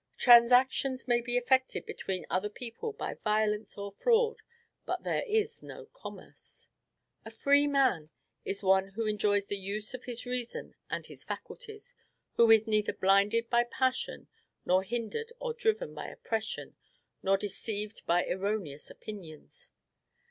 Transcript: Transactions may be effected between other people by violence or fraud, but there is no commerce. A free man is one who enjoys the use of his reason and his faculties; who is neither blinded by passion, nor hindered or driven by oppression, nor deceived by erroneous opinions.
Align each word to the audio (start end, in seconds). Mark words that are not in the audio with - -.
Transactions 0.17 1.07
may 1.07 1.21
be 1.21 1.37
effected 1.37 1.85
between 1.85 2.25
other 2.27 2.49
people 2.49 2.91
by 2.91 3.13
violence 3.23 3.77
or 3.77 3.91
fraud, 3.91 4.37
but 4.83 5.03
there 5.03 5.23
is 5.27 5.61
no 5.61 5.85
commerce. 5.85 6.69
A 7.23 7.29
free 7.29 7.67
man 7.67 8.09
is 8.43 8.63
one 8.63 8.87
who 8.93 9.05
enjoys 9.05 9.45
the 9.45 9.59
use 9.59 9.93
of 9.93 10.05
his 10.05 10.25
reason 10.25 10.73
and 10.89 11.05
his 11.05 11.23
faculties; 11.23 11.93
who 12.33 12.49
is 12.49 12.65
neither 12.65 12.93
blinded 12.93 13.47
by 13.51 13.63
passion, 13.63 14.27
nor 14.65 14.81
hindered 14.81 15.33
or 15.39 15.53
driven 15.53 15.93
by 15.93 16.07
oppression, 16.07 16.75
nor 17.21 17.37
deceived 17.37 18.03
by 18.07 18.25
erroneous 18.25 18.89
opinions. 18.89 19.69